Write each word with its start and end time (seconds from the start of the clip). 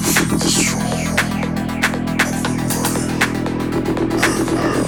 Feel 0.00 0.38
the 0.38 0.48
strong 0.48 0.82
of 1.06 1.16
the 4.38 4.54
mind. 4.54 4.79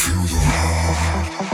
feel 0.00 0.22
the 0.22 0.38
heart. 0.38 1.49